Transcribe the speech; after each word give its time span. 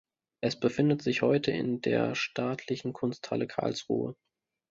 Es 0.41 0.59
befindet 0.59 1.03
sich 1.03 1.21
heute 1.21 1.51
in 1.51 1.79
der 1.81 2.15
Staatlichen 2.15 2.91
Kunsthalle 2.91 3.45
Karlsruhe. 3.45 4.15